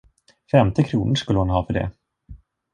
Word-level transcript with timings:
Femtio 0.51 0.83
kronor 0.83 1.15
skulle 1.15 1.39
hon 1.39 1.49
ha 1.49 1.65
för 1.65 1.73
det. 1.73 1.91